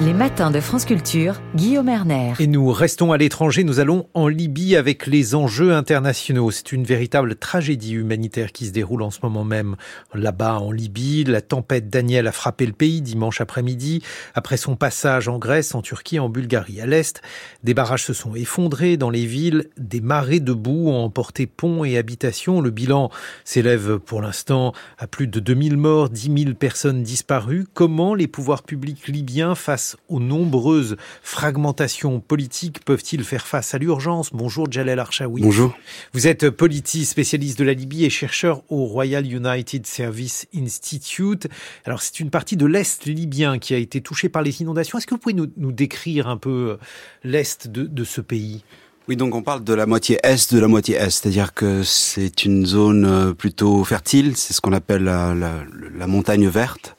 [0.00, 2.32] Les matins de France Culture, Guillaume Erner.
[2.40, 6.50] Et nous restons à l'étranger, nous allons en Libye avec les enjeux internationaux.
[6.50, 9.76] C'est une véritable tragédie humanitaire qui se déroule en ce moment même
[10.14, 11.24] là-bas en Libye.
[11.24, 14.02] La tempête Daniel a frappé le pays dimanche après-midi.
[14.34, 16.80] Après son passage en Grèce, en Turquie, en Bulgarie.
[16.80, 17.20] À l'est,
[17.62, 19.68] des barrages se sont effondrés dans les villes.
[19.76, 22.60] Des marées de boue ont emporté ponts et habitations.
[22.60, 23.10] Le bilan
[23.44, 27.66] s'élève pour l'instant à plus de 2000 morts, 10 000 personnes disparues.
[27.72, 34.30] Comment les pouvoirs publics libyens face aux nombreuses fragmentations politiques peuvent-ils faire face à l'urgence?
[34.32, 35.42] Bonjour Jalel Archaoui.
[35.42, 35.74] Bonjour.
[36.12, 41.48] Vous êtes politiste, spécialiste de la Libye et chercheur au Royal United Service Institute.
[41.84, 44.98] Alors c'est une partie de l'Est libyen qui a été touchée par les inondations.
[44.98, 46.76] Est-ce que vous pouvez nous, décrire un peu euh,
[47.24, 48.64] l'Est de, ce pays?
[49.08, 52.44] Oui, donc on parle de la moitié est de la moitié est, c'est-à-dire que c'est
[52.44, 56.96] une zone euh, plutôt fertile, c'est ce qu'on appelle la, montagne verte,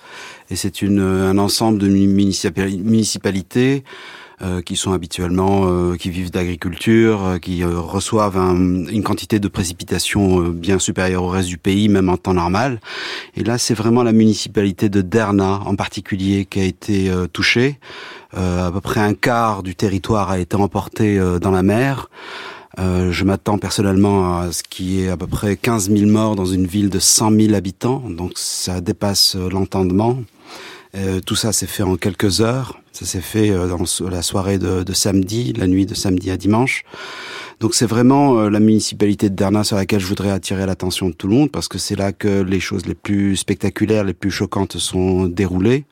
[0.49, 3.83] et c'est une un ensemble de municipalités
[4.43, 10.49] euh, qui sont habituellement euh, qui vivent d'agriculture, euh, qui reçoivent une quantité de précipitations
[10.49, 12.81] bien supérieure au reste du pays, même en temps normal.
[13.37, 17.79] Et là, c'est vraiment la municipalité de Derna en particulier qui a été touchée.
[18.35, 22.09] à peu près un quart du territoire a été emporté dans la mer.
[22.79, 26.45] Euh, je m'attends personnellement à ce qui est à peu près 15 000 morts dans
[26.45, 30.17] une ville de 100 000 habitants, donc ça dépasse l'entendement.
[30.95, 32.79] Euh, tout ça s'est fait en quelques heures.
[32.91, 36.37] Ça s'est fait euh, dans la soirée de, de, samedi, la nuit de samedi à
[36.37, 36.83] dimanche.
[37.59, 41.13] Donc c'est vraiment euh, la municipalité de Derna sur laquelle je voudrais attirer l'attention de
[41.13, 44.29] tout le monde parce que c'est là que les choses les plus spectaculaires, les plus
[44.29, 45.85] choquantes sont déroulées.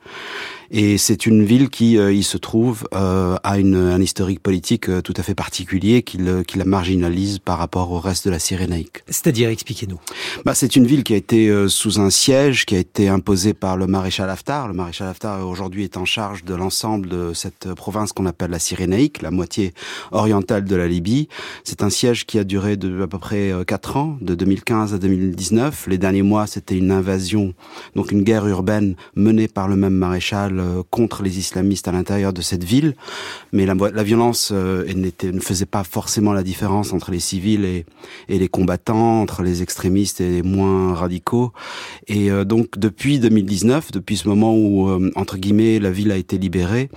[0.74, 4.88] Et c'est une ville qui, euh, il se trouve, euh, a une, un historique politique
[4.88, 8.30] euh, tout à fait particulier qui, le, qui la marginalise par rapport au reste de
[8.30, 9.04] la Cyrénaïque.
[9.06, 10.00] C'est-à-dire, expliquez-nous.
[10.46, 13.52] Bah, c'est une ville qui a été euh, sous un siège, qui a été imposé
[13.52, 14.66] par le maréchal Haftar.
[14.66, 18.58] Le maréchal Haftar aujourd'hui est en charge de l'ensemble de cette province qu'on appelle la
[18.58, 19.74] Cyrénaïque, la moitié
[20.10, 21.28] orientale de la Libye.
[21.64, 24.98] C'est un siège qui a duré de à peu près quatre ans, de 2015 à
[24.98, 25.86] 2019.
[25.88, 27.52] Les derniers mois, c'était une invasion,
[27.94, 32.42] donc une guerre urbaine menée par le même maréchal contre les islamistes à l'intérieur de
[32.42, 32.94] cette ville,
[33.52, 37.86] mais la, la violence euh, ne faisait pas forcément la différence entre les civils et,
[38.28, 41.52] et, les combattants, entre les extrémistes et les moins radicaux.
[42.08, 46.38] Et euh, donc depuis 2019, depuis ce moment où entre guillemets la ville a été
[46.38, 46.90] libérée,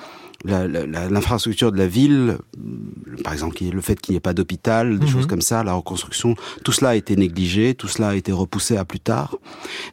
[0.46, 2.38] l'infrastructure de la ville,
[3.24, 5.12] par exemple le fait qu'il n'y ait pas d'hôpital, des mhm.
[5.12, 8.78] choses comme ça, la reconstruction, tout cela a été négligé, tout cela a été repoussé
[8.78, 9.38] à plus tard.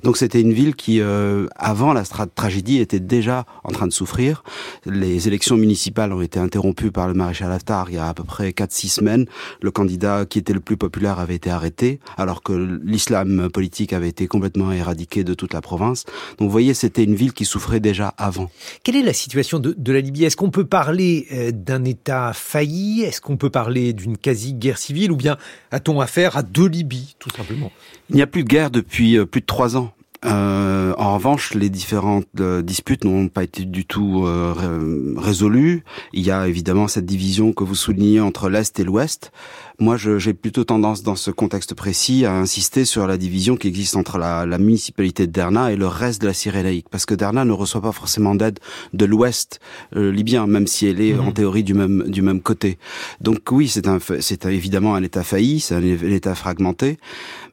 [0.02, 4.42] Donc c'était une ville qui, euh, avant la tragédie, était déjà en train de souffrir.
[4.86, 8.24] Les élections municipales ont été interrompues par le maréchal Haftar il y a à peu
[8.24, 9.26] près 4-6 semaines.
[9.60, 12.52] Le candidat qui était le plus populaire avait été arrêté, alors que
[12.84, 16.04] l'islam politique avait été complètement éradiqué de toute la province.
[16.38, 18.50] Donc vous voyez, c'était une ville qui souffrait déjà avant.
[18.82, 20.24] Quelle est la situation de, de la Libye?
[20.24, 23.03] Est-ce qu'on peut parler euh, d'un État failli?
[23.03, 25.12] Est-ce qu'on peut parler d'une quasi-guerre civile?
[25.12, 25.36] Ou bien
[25.70, 27.70] a-t-on affaire à deux Libyes, tout simplement?
[28.10, 29.92] Il n'y a plus de guerre depuis euh, plus de trois ans.
[30.25, 34.25] Euh, en revanche, les différentes disputes n'ont pas été du tout
[35.16, 35.84] résolues.
[36.12, 39.32] Il y a évidemment cette division que vous soulignez entre l'Est et l'Ouest.
[39.82, 43.97] Moi, j'ai plutôt tendance, dans ce contexte précis, à insister sur la division qui existe
[43.97, 47.44] entre la, la municipalité de Derna et le reste de la Syrie parce que Derna
[47.44, 48.60] ne reçoit pas forcément d'aide
[48.92, 49.59] de l'Ouest
[49.97, 51.32] euh, libyen, même si elle est en mhm.
[51.32, 52.78] théorie du même du même côté.
[53.21, 56.98] Donc oui, c'est un, c'est évidemment un État failli, c'est un, État fragmenté,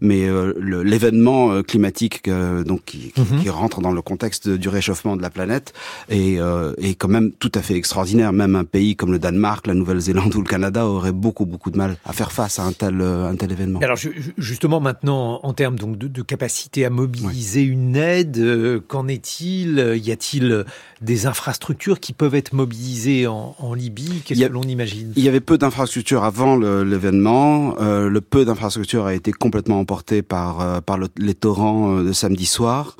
[0.01, 0.53] mais euh,
[0.84, 3.41] l'événement euh, climatique donc qui, mhm.
[3.41, 5.73] qui, rentre dans le contexte du réchauffement de la planète
[6.09, 6.38] est,
[6.78, 8.34] est quand même tout à fait extraordinaire.
[8.34, 11.78] Même un pays comme le Danemark, la Nouvelle-Zélande ou le Canada aurait beaucoup beaucoup de
[11.78, 13.80] mal à faire face à un tel, euh, un tel événement.
[13.80, 13.97] Alors
[14.38, 20.00] justement maintenant, en termes donc de, capacité à mobiliser une aide, euh, qu'en est-il?
[20.03, 20.66] Y a-t-il
[21.02, 24.22] des infrastructures qui peuvent être mobilisées en, Libye?
[24.25, 25.13] Qu'est-ce que l'on imagine?
[25.16, 27.75] Il y avait peu d'infrastructures avant l'événement.
[27.80, 32.97] Euh, le peu d'infrastructures a été complètement emporté par, par les torrents de samedi soir.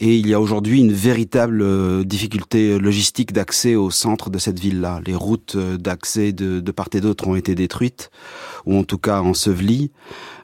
[0.00, 5.00] Et il y a aujourd'hui une véritable difficulté logistique d'accès au centre de cette ville-là.
[5.06, 8.10] Les routes d'accès de, de part et d'autre ont été détruites
[8.68, 9.90] ou en tout cas enseveli.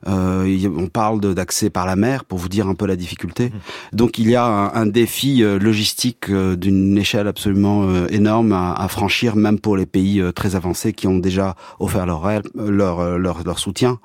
[0.06, 3.46] Euh, on parle d'accès par la mer pour vous dire un peu la difficulté.
[3.46, 3.96] Mmh.
[3.96, 8.74] Donc il y a un, défi euh, logistique euh, d'une échelle absolument euh, énorme à,
[8.74, 12.24] à, franchir, même pour les pays très avancés qui ont déjà offert leur
[12.54, 13.98] leur, leur, leur soutien.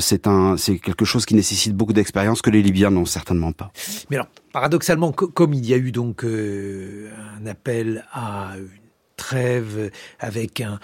[0.00, 3.70] c'est un c'est quelque chose qui nécessite beaucoup d'expérience que les Libyens n'ont certainement pas.
[4.10, 8.68] Mais alors paradoxalement, comme il y a eu donc un appel à une
[9.16, 10.78] trêve avec un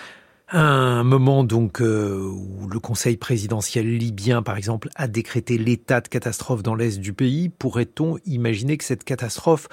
[0.59, 6.09] un moment donc euh, où le Conseil présidentiel libyen, par exemple, a décrété l'état de
[6.09, 7.49] catastrophe dans l'est du pays.
[7.49, 9.69] Pourrait-on imaginer que cette catastrophe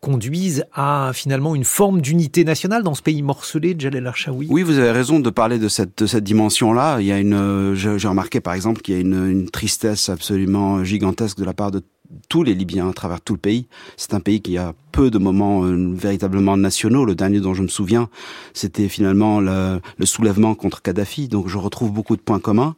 [0.00, 4.78] conduisent à finalement une forme d'unité nationale dans ce pays morcelé, Jalel Archaoui Oui, vous
[4.78, 7.00] avez raison de parler de cette, de dimension-là.
[7.00, 11.38] Il y a une, j'ai remarqué par exemple qu'il y a une tristesse absolument gigantesque
[11.38, 11.82] de la part de
[12.28, 13.66] tous les Libyens à travers tout le pays.
[13.96, 17.04] C'est un pays qui a peu de moments euh, véritablement nationaux.
[17.04, 18.08] Le dernier dont je me souviens,
[18.52, 21.26] c'était finalement le, le, soulèvement contre Kadhafi.
[21.26, 22.76] Donc je retrouve beaucoup de points communs.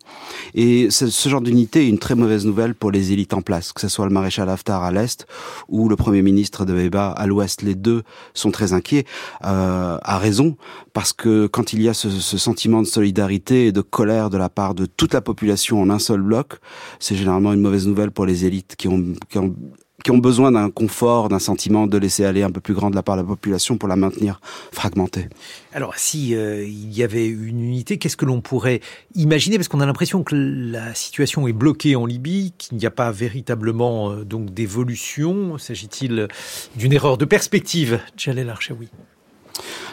[0.55, 3.75] Et ce, ce genre d'unité est une très mauvaise nouvelle pour les élites en place,
[3.75, 5.27] que ce soit le maréchal Haftar à l'est
[5.69, 7.61] ou le premier ministre de Beba à l'ouest.
[7.61, 8.03] Les deux
[8.33, 9.05] sont très inquiets,
[9.45, 10.57] euh, à raison,
[10.95, 14.39] parce que quand il y a ce, ce sentiment de solidarité et de colère de
[14.39, 16.61] la part de toute la population en un seul bloc,
[16.99, 21.29] c'est généralement une mauvaise nouvelle pour les élites qui ont, qui ont besoin d'un confort,
[21.29, 23.77] d'un sentiment de laisser aller un peu plus grand de la part de la population
[23.77, 24.41] pour la maintenir
[24.71, 25.29] fragmentée.
[25.73, 28.81] Alors, si euh, il y avait une unité, qu'est-ce que l'on pourrait
[29.15, 29.57] imaginer?
[29.57, 33.11] Parce qu'on a l'impression que la situation est bloquée en Libye, qu'il n'y a pas
[33.11, 35.59] véritablement euh, donc d'évolution.
[35.59, 36.29] S'agit-il
[36.77, 38.89] d'une erreur de perspective, Jalel Archaoui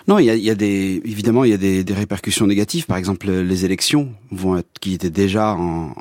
[0.07, 2.85] non, il y a, y a des évidemment il y a des, répercussions négatives.
[2.85, 5.93] Par exemple, les élections vont qui étaient déjà en,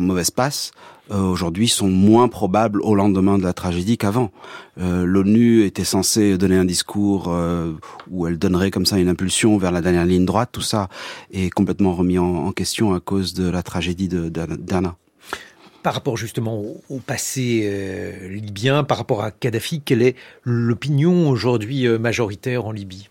[0.00, 0.72] mauvaise passe
[1.12, 4.32] euh, aujourd'hui sont moins probables au lendemain de la tragédie qu'avant.
[4.78, 7.72] Euh, L'ONU était censée donner un discours euh,
[8.10, 10.50] où elle donnerait comme ça une impulsion vers la dernière ligne droite.
[10.50, 10.88] Tout ça
[11.32, 14.96] est complètement remis en, question à cause de la tragédie de d'Anna.
[15.84, 21.86] Par rapport justement au, passé euh, libyen, par rapport à Kadhafi, quelle est l'opinion aujourd'hui
[21.88, 23.08] majoritaire en Libye?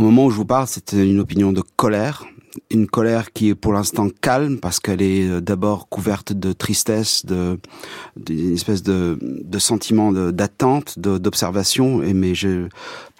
[0.00, 2.24] Au moment où je vous parle, c'est une opinion de colère,
[2.70, 7.26] une colère qui est pour l'instant calme parce qu'elle est euh, d'abord couverte de tristesse,
[7.26, 7.58] de
[8.16, 12.02] d'une espèce de, de sentiment d'attente, d'observation.
[12.02, 12.68] Et mais je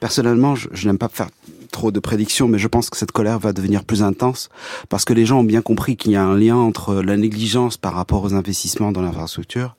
[0.00, 1.28] personnellement, je, je n'aime pas faire
[1.70, 4.48] trop de prédictions, mais je pense que cette colère va devenir plus intense
[4.88, 7.76] parce que les gens ont bien compris qu'il y a un lien entre la négligence
[7.76, 9.76] par rapport aux investissements dans l'infrastructure,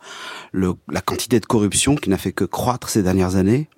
[0.53, 3.69] la quantité de corruption qui n'a fait que croître ces dernières années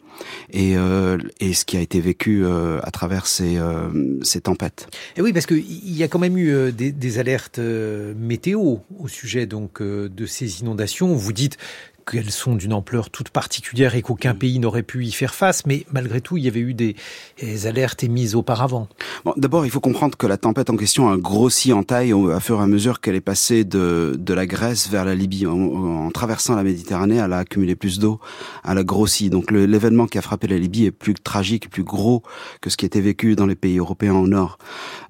[0.52, 4.88] et, euh, et ce qui a été vécu euh, à travers ces, euh, ces tempêtes.
[5.18, 9.46] Et oui, parce qu'il y a quand même eu des, des alertes météo au sujet
[9.46, 11.14] donc de ces inondations.
[11.14, 11.58] Vous dites
[12.06, 15.86] qu'elles sont d'une ampleur toute particulière et qu'aucun pays n'aurait pu y faire face, mais
[15.92, 16.96] malgré tout, il y avait eu des,
[17.40, 18.88] des alertes émises auparavant.
[19.26, 22.30] Bon, D'abord, il faut comprendre que la tempête en question a grossi en taille au,
[22.30, 25.48] à fur et à mesure qu'elle est passée de, de la Grèce vers la Libye.
[25.48, 28.20] En, en traversant la Méditerranée, elle a accumulé plus d'eau,
[28.68, 29.30] elle a grossi.
[29.30, 32.24] Donc l'événement qui a frappé la Libye est plus tragique, plus gros
[32.62, 34.58] que ce qui était vécu dans les pays européens au nord.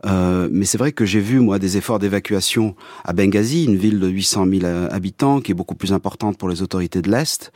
[0.06, 4.00] Euh, mais c'est vrai que j'ai vu, moi, des efforts d'évacuation à Benghazi, une ville
[4.00, 7.52] de 800 000 habitants, qui est beaucoup plus importante pour les autorités de l'Est.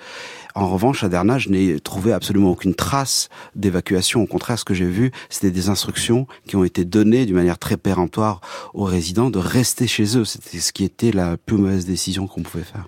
[0.56, 4.24] En revanche, à Derna, je n'ai trouvé absolument aucune trace d'évacuation.
[4.24, 7.60] Au contraire, ce que j'ai vu, c'était des instructions qui ont été données d'une manière
[7.60, 8.42] très péremptoire
[8.74, 10.26] aux résidents de rester chez eux.
[10.26, 12.86] C'était ce qui était la plus mauvaise décision qu'on pouvait faire.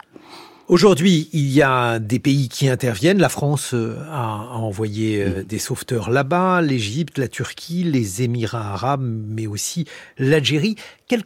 [0.68, 3.18] Aujourd'hui, il y a des pays qui interviennent.
[3.18, 5.44] La France euh, a envoyé Mmh.
[5.44, 9.86] des sauveteurs là-bas, l'Égypte, la Turquie, les Émirats arabes, mais aussi
[10.20, 10.76] l'Algérie.
[11.08, 11.24] Quelles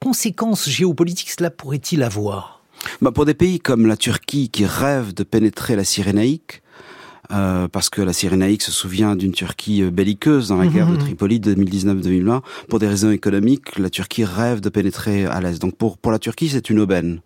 [0.00, 2.59] conséquences géopolitiques cela pourrait-il avoir?
[3.00, 6.62] Bah Pour des pays comme la Turquie qui rêvent de pénétrer la Cyrénaïque,
[7.32, 10.72] euh, parce que la Cyrénaïque se souvient d'une Turquie euh, belliqueuse dans la Mhm.
[10.72, 12.42] guerre de Tripoli de 2019-2020.
[12.68, 15.60] Pour des raisons économiques, la Turquie rêve de pénétrer à l'est.
[15.60, 17.20] Donc pour pour la Turquie, c'est une aubaine.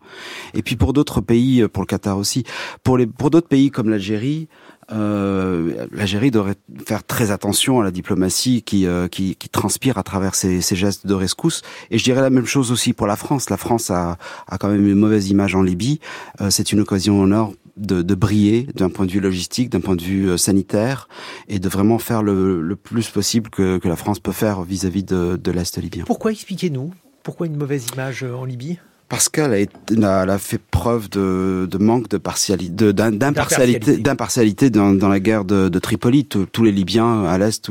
[0.55, 2.45] Et puis pour d'autres pays, euh, pour le Qatar aussi,
[2.83, 4.49] pour les pour d'autres pays comme l'Algérie,
[4.93, 6.57] euh, l'Algérie devrait
[6.87, 10.77] faire très attention à la diplomatie qui, euh, qui, qui transpire à travers ces, ces
[10.77, 11.63] gestes de rescousse.
[11.91, 13.49] Et je dirais la même chose aussi pour la France.
[13.51, 16.01] La France a, a quand même une mauvaise image en Libye.
[16.41, 19.97] Euh, c'est une occasion en or de, briller d'un point de vue logistique, d'un point
[19.97, 21.09] de vue euh, sanitaire,
[21.49, 25.05] et de vraiment faire le, le plus possible que, que la France peut faire vis-à-vis
[25.05, 26.05] de, de l'Est libyen.
[26.05, 26.93] Pourquoi expliquez-nous?
[27.23, 28.79] Pourquoi une mauvaise image euh, en Libye?
[29.09, 34.71] Parce qu'elle a, été- a fait preuve de, de manque de partialité, d'im- d'impartialité, d'impartialité
[34.71, 36.25] dans, dans la guerre de, de Tripoli.
[36.25, 37.69] Tous tous les Libyens à l'est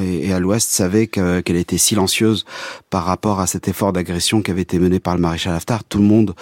[0.00, 2.44] et à l'ouest savaient que- qu'elle était silencieuse
[2.90, 5.84] par rapport à cet effort d'agression qui avait été mené par le maréchal Haftar.
[5.84, 6.34] Tout le monde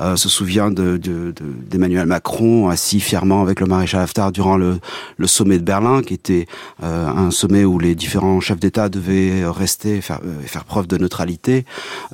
[0.00, 1.34] euh, se souvient de, de,
[1.70, 4.78] d'Emmanuel Macron assis fièrement avec le maréchal Haftar durant le,
[5.16, 6.46] le sommet de Berlin, qui était
[6.82, 10.96] euh, un sommet où les différents chefs d'État devaient rester, faire, euh, faire preuve de
[10.96, 11.64] neutralité.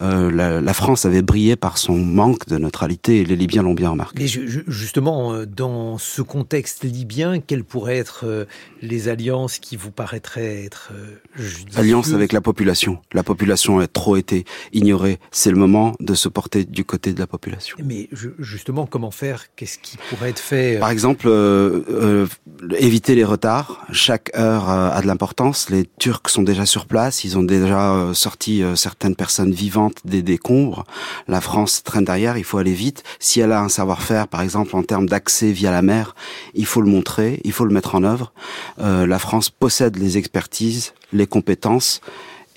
[0.02, 3.75] Euh, la, la France avait brillé par son manque de neutralité et les Libyens l'ont
[3.75, 4.23] bien remarqué.
[4.23, 8.44] Mais ju- ju- justement, euh, dans ce contexte libyen, quelles pourraient être euh,
[8.82, 11.78] les alliances qui vous paraîtraient être euh, judicieuses?
[11.78, 12.99] Alliance avec la population.
[13.12, 15.18] La population a trop été ignorée.
[15.32, 17.76] C'est le moment de se porter du côté de la population.
[17.85, 19.46] Mais ju- justement, comment faire?
[19.56, 22.26] Qu'est-ce qui pourrait être fait Par exemple, euh, euh,
[22.78, 23.85] éviter les retards.
[23.92, 25.70] Chaque heure a de l'importance.
[25.70, 27.25] Les Turcs sont déjà sur place.
[27.25, 30.85] Ils ont déjà sorti certaines personnes vivantes des décombres.
[31.28, 32.36] La France traîne derrière.
[32.38, 33.02] Il faut aller vite.
[33.18, 36.14] Si elle a un savoir-faire, par exemple en termes d'accès via la mer,
[36.54, 37.40] il faut le montrer.
[37.44, 38.32] Il faut le mettre en œuvre.
[38.78, 42.00] la France possède les expertises, les compétences.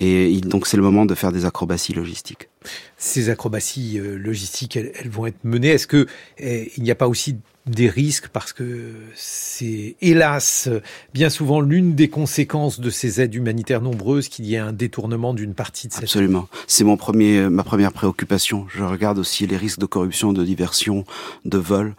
[0.00, 2.48] Et donc c'est le moment de faire des acrobaties logistiques.
[2.96, 5.68] Ces acrobaties logistiques, elles, vont être menées.
[5.68, 6.06] Est-ce que
[6.38, 7.36] eh, il n'y a pas aussi
[7.66, 10.68] des risques parce que c'est hélas
[11.12, 15.34] bien souvent l'une des conséquences de ces aides humanitaires nombreuses qu'il y ait un détournement
[15.34, 16.48] d'une partie de cette Absolument.
[16.66, 18.66] C'est mon premier ma première préoccupation.
[18.74, 21.04] Je regarde aussi les risques de corruption, de diversion,
[21.44, 21.94] de vol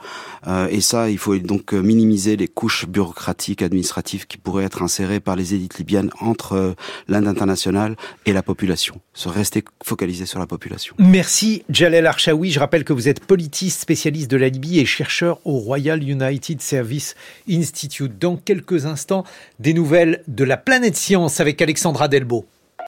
[0.47, 5.19] euh, et ça il faut donc minimiser les couches bureaucratiques administratives qui pourraient être insérées
[5.19, 6.73] par les élites libyennes entre euh,
[7.07, 8.99] l'Inde internationale et la population.
[9.13, 10.47] Se rester focalisé sur la
[10.97, 15.39] Merci Jalel Archaoui, je rappelle que vous êtes politiste spécialiste de la Libye et chercheur
[15.45, 17.15] au Royal United Service
[17.49, 18.17] Institute.
[18.19, 19.23] Dans quelques instants,
[19.59, 22.45] des nouvelles de la planète science avec Alexandra Delbo.